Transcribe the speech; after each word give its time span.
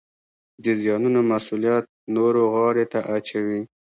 د 0.63 0.65
زیانونو 0.81 1.19
مسوولیت 1.29 1.85
نورو 2.15 2.41
غاړې 2.53 2.85
ته 2.91 2.99
اچوي 3.15 3.61